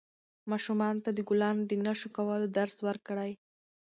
ماشومانو 0.51 1.03
ته 1.05 1.09
د 1.13 1.19
ګلانو 1.29 1.61
د 1.69 1.71
نه 1.85 1.93
شکولو 2.01 2.45
درس 2.57 2.75
ورکړئ. 2.87 3.31